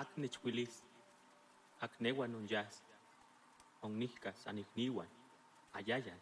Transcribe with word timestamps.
ak 0.00 0.16
nechwilis, 0.16 0.80
ak 1.84 2.00
newan 2.00 2.32
on 2.34 2.48
yas, 2.48 2.80
on 3.84 3.92
nihkas 4.00 4.48
anihniwan, 4.48 5.08
ayayan, 5.76 6.20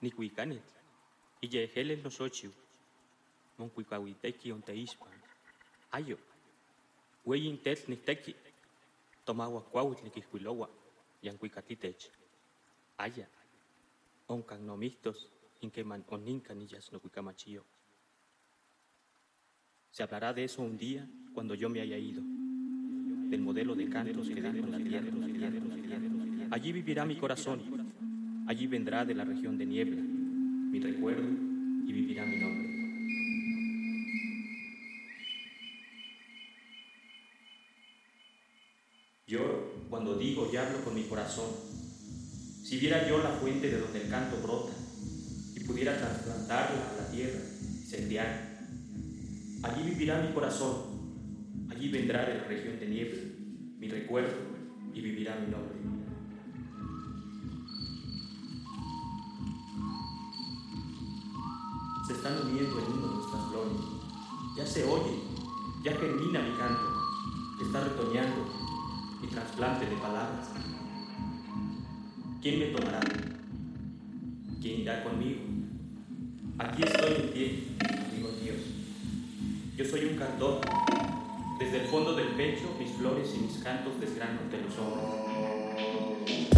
nikuikanet, 0.00 0.64
iya 1.44 1.60
ejeles 1.68 2.00
los 2.00 2.20
ochiu, 2.20 2.52
mon 3.58 3.68
kuikawiteki 3.68 4.52
on 4.52 4.62
teispan, 4.62 5.12
ayo, 5.92 6.16
weyin 7.28 7.60
tel 7.60 7.76
nihteki, 7.88 8.34
tomawa 9.24 9.60
kwawit 9.68 10.00
nikihwilowa, 10.02 10.68
yan 11.22 11.36
kuikatitech, 11.36 12.08
aya, 12.96 13.28
on 14.28 14.42
kan 14.42 14.64
nomistos, 14.64 15.28
inkeman 15.60 16.04
oninkan 16.08 16.60
iyas 16.62 16.92
no 16.92 17.00
kuikamachio. 17.00 17.64
Se 19.90 20.02
hablará 20.02 20.32
de 20.32 20.44
eso 20.44 20.62
un 20.62 20.76
día 20.78 21.08
cuando 21.34 21.54
yo 21.54 21.68
me 21.68 21.80
haya 21.80 21.98
ido, 21.98 22.22
del 23.28 23.40
modelo 23.40 23.74
de 23.74 23.88
cantos 23.88 24.28
que 24.28 24.40
dan 24.40 24.58
con 24.58 24.70
la 24.70 24.78
tierra. 24.78 25.06
Allí 26.50 26.72
vivirá 26.72 27.04
mi 27.04 27.16
corazón, 27.16 27.60
allí 28.46 28.66
vendrá 28.66 29.04
de 29.04 29.14
la 29.14 29.24
región 29.24 29.58
de 29.58 29.66
niebla 29.66 30.02
mi 30.70 30.80
recuerdo 30.80 31.26
y 31.86 31.92
vivirá 31.92 32.26
mi 32.26 32.38
nombre. 32.38 32.68
Yo, 39.26 39.86
cuando 39.90 40.16
digo 40.16 40.48
y 40.52 40.56
hablo 40.56 40.84
con 40.84 40.94
mi 40.94 41.04
corazón, 41.04 41.50
si 42.62 42.78
viera 42.78 43.08
yo 43.08 43.18
la 43.22 43.30
fuente 43.30 43.70
de 43.70 43.78
donde 43.78 44.02
el 44.02 44.10
canto 44.10 44.36
brota 44.42 44.72
y 45.54 45.60
pudiera 45.60 45.96
trasplantarla 45.98 46.90
a 46.90 47.02
la 47.02 47.10
tierra 47.10 47.40
y 47.90 48.16
Allí 49.60 49.82
vivirá 49.82 50.20
mi 50.20 50.32
corazón, 50.32 50.87
allí 51.78 51.88
vendrá 51.90 52.26
de 52.26 52.34
la 52.34 52.44
región 52.44 52.80
de 52.80 52.88
niebla 52.88 53.18
mi 53.78 53.88
recuerdo 53.88 54.34
y 54.92 55.00
vivirá 55.00 55.36
mi 55.36 55.52
nombre. 55.52 55.78
Se 62.04 62.14
están 62.14 62.32
uniendo 62.46 62.78
en 62.80 62.92
uno 62.92 63.14
nuestras 63.14 63.44
flores, 63.46 63.78
ya 64.56 64.66
se 64.66 64.82
oye, 64.84 65.20
ya 65.84 65.92
germina 65.92 66.40
mi 66.40 66.56
canto, 66.56 66.80
está 67.62 67.84
retoñando 67.84 68.48
mi 69.22 69.28
trasplante 69.28 69.86
de 69.86 69.96
palabras. 69.96 70.50
¿Quién 72.42 72.58
me 72.58 72.66
tomará? 72.66 73.00
¿Quién 74.60 74.80
irá 74.80 75.04
conmigo? 75.04 75.42
Aquí 76.58 76.82
estoy 76.82 77.14
en 77.14 77.32
pie, 77.32 77.64
amigo 78.10 78.30
Dios. 78.42 78.56
Yo 79.76 79.84
soy 79.84 80.06
un 80.06 80.16
cantor. 80.16 80.77
Desde 81.58 81.80
el 81.80 81.86
fondo 81.88 82.14
del 82.14 82.28
pecho, 82.28 82.72
mis 82.78 82.92
flores 82.92 83.34
y 83.34 83.40
mis 83.40 83.58
cantos 83.58 84.00
desgranan 84.00 84.48
de 84.48 84.58
los 84.58 84.78
hombros. 84.78 86.57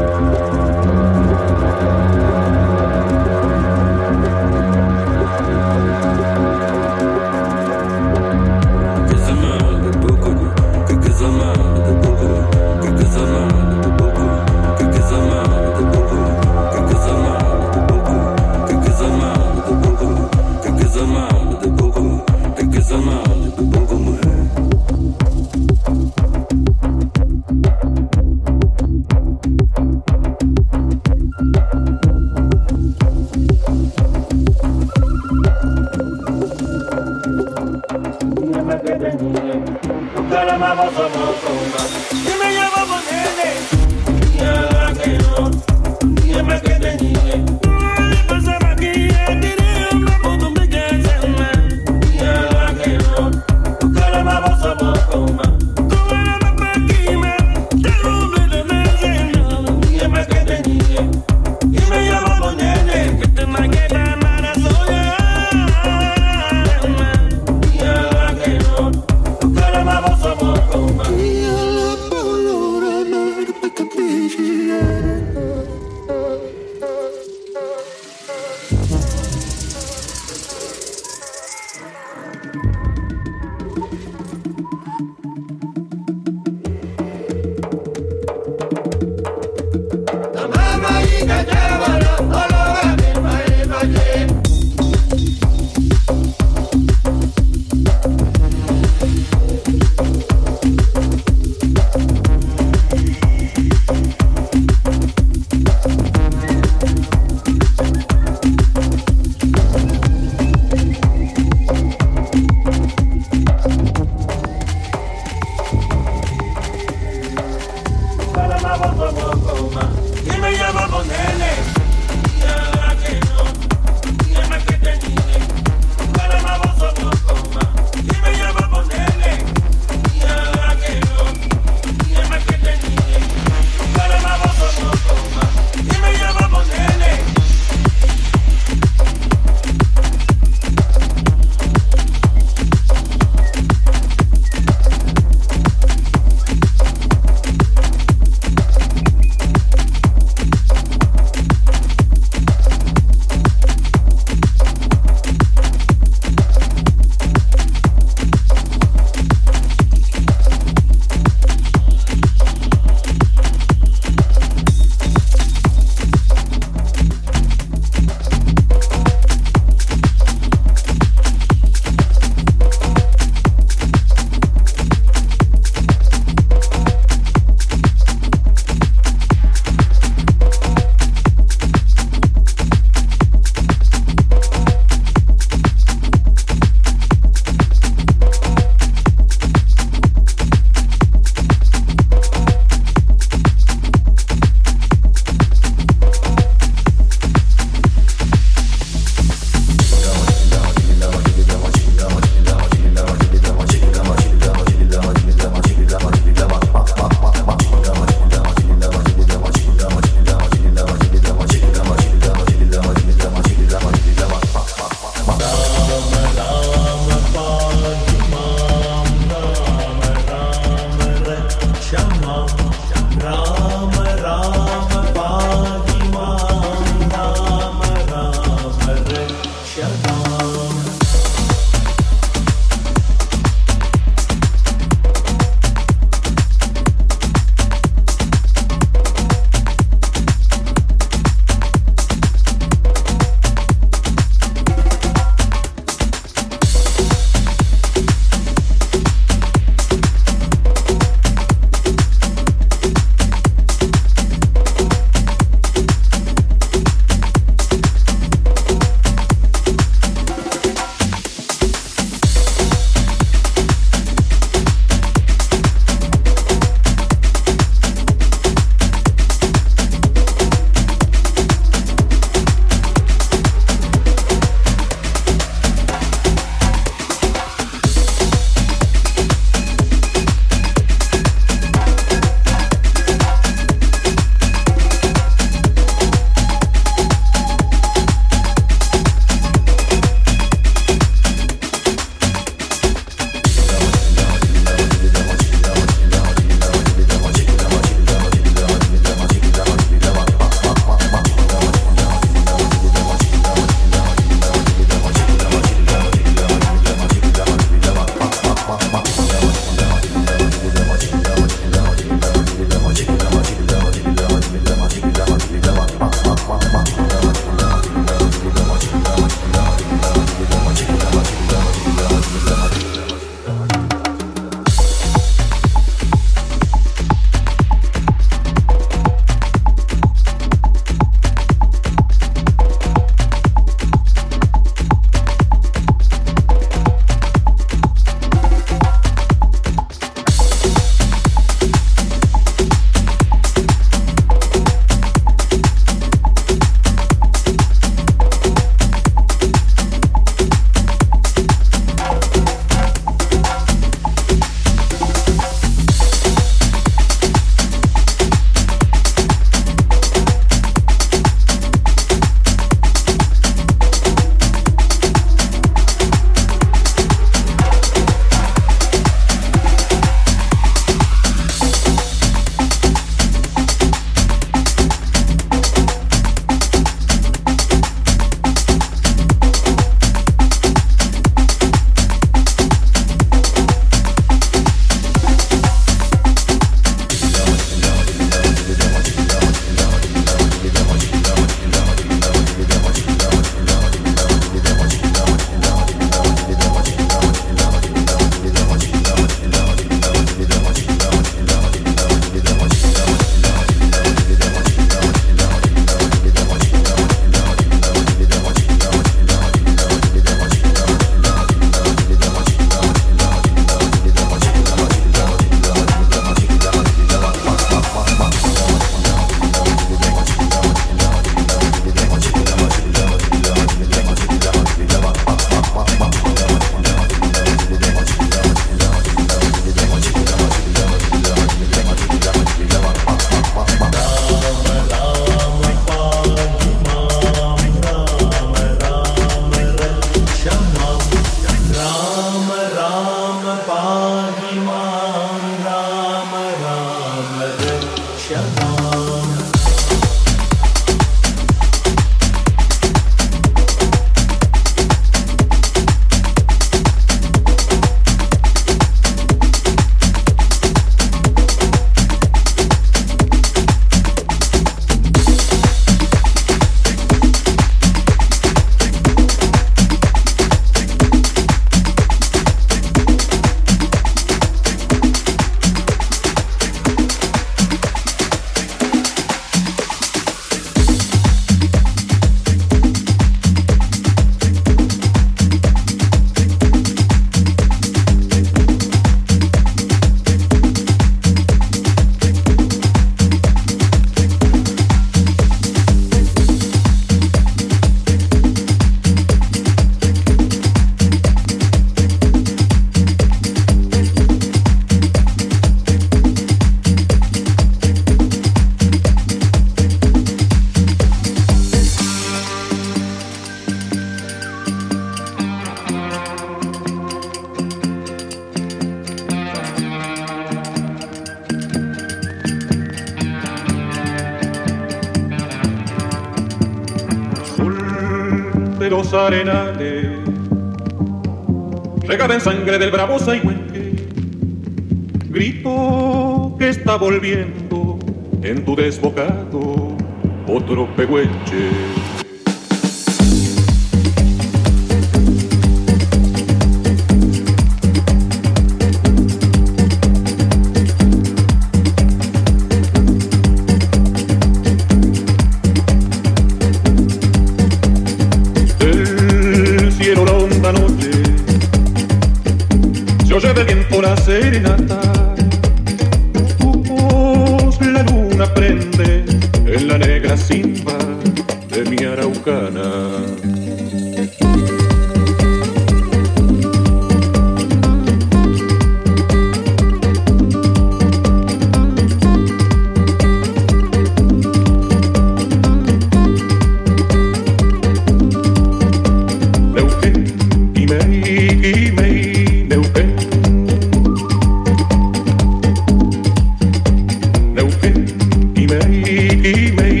me. 599.01 600.00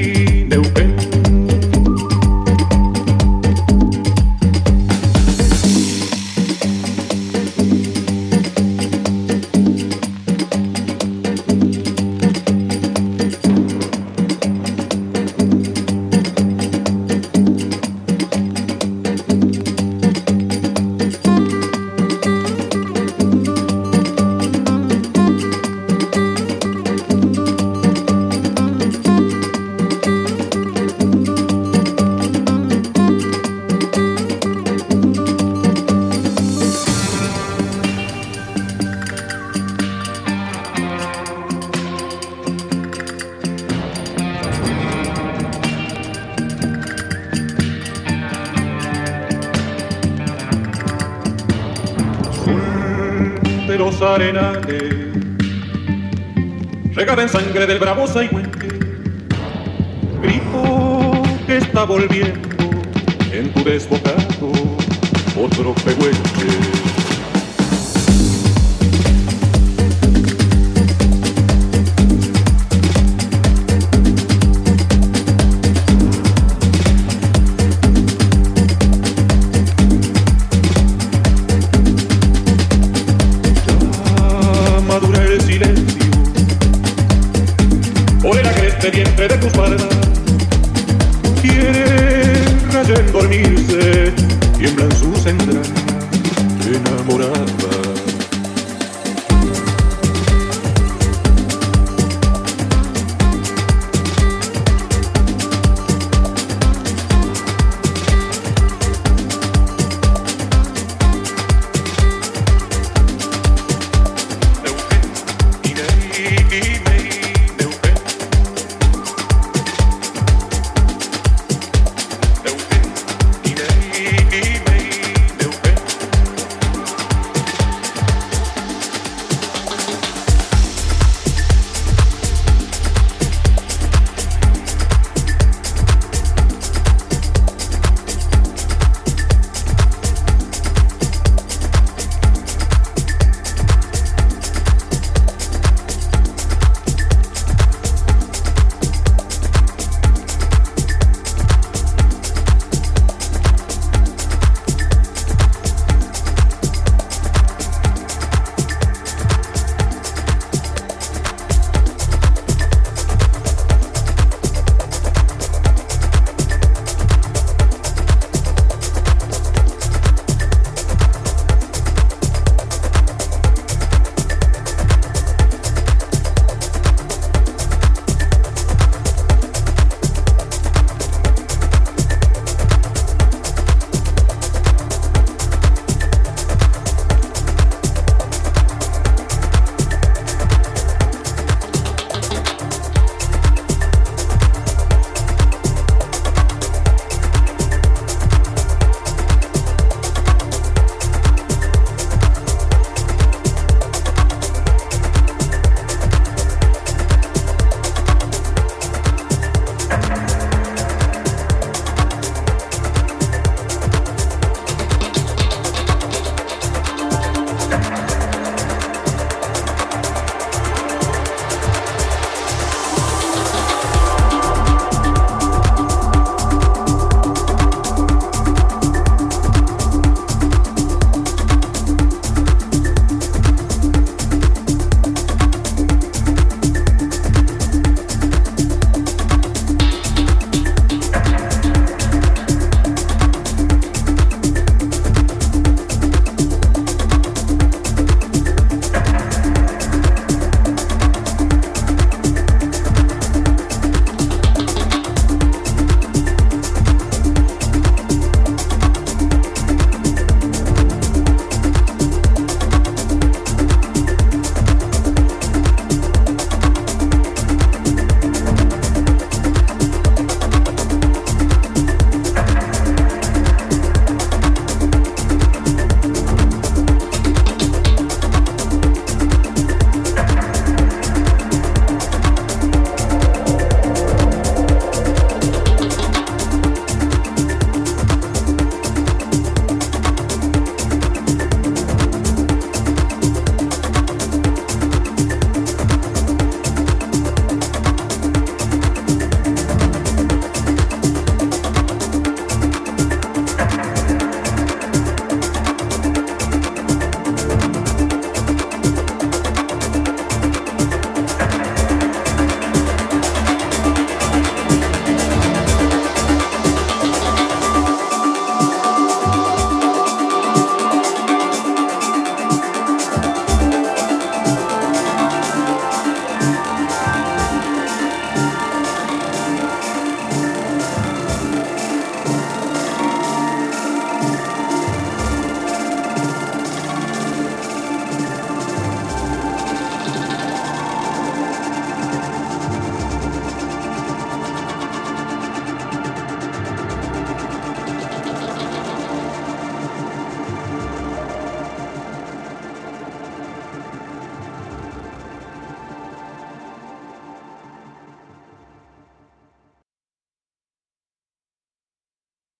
Del 57.71 57.79
bravo 57.79 58.05
Saihuenque, 58.05 58.30